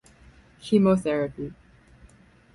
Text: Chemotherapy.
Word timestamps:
Chemotherapy. 0.59 1.53